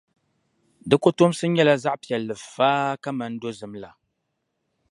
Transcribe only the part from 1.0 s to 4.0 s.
kɔtomsi nyɛla zaɣ’ piɛlli faa kaman dozim la.